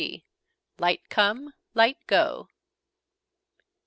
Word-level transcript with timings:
LIGHT 0.79 1.09
COME, 1.11 1.53
LIGHT 1.75 2.07
GO. 2.07 2.47